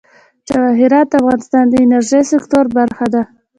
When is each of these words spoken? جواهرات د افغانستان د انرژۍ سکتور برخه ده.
جواهرات 0.47 1.07
د 1.09 1.13
افغانستان 1.21 1.63
د 1.69 1.73
انرژۍ 1.83 2.21
سکتور 2.33 2.65
برخه 2.77 3.05
ده. 3.13 3.21